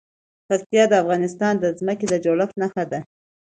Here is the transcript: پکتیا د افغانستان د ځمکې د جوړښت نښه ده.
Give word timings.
پکتیا 0.49 0.83
د 0.89 0.93
افغانستان 1.03 1.53
د 1.59 1.65
ځمکې 1.79 2.05
د 2.09 2.13
جوړښت 2.25 2.55
نښه 2.61 2.83
ده. 2.91 2.99